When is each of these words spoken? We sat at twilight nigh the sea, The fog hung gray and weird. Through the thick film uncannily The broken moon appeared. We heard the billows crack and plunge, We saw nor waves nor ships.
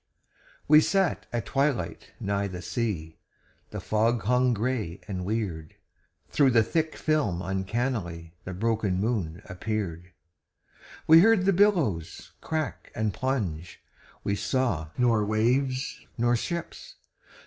We 0.67 0.81
sat 0.81 1.27
at 1.31 1.45
twilight 1.45 2.13
nigh 2.19 2.47
the 2.47 2.63
sea, 2.63 3.19
The 3.69 3.79
fog 3.79 4.23
hung 4.23 4.51
gray 4.51 4.99
and 5.07 5.23
weird. 5.23 5.75
Through 6.31 6.49
the 6.49 6.63
thick 6.63 6.95
film 6.95 7.39
uncannily 7.39 8.33
The 8.43 8.55
broken 8.55 8.99
moon 8.99 9.43
appeared. 9.45 10.11
We 11.05 11.19
heard 11.19 11.45
the 11.45 11.53
billows 11.53 12.31
crack 12.41 12.91
and 12.95 13.13
plunge, 13.13 13.79
We 14.23 14.33
saw 14.35 14.89
nor 14.97 15.23
waves 15.23 15.99
nor 16.17 16.35
ships. 16.35 16.95